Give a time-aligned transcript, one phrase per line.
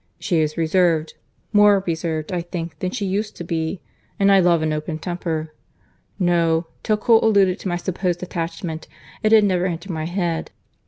[0.17, 1.13] She is reserved,
[1.53, 5.53] more reserved, I think, than she used to be—And I love an open temper.
[6.17, 8.87] No—till Cole alluded to my supposed attachment,
[9.21, 10.49] it had never entered my head.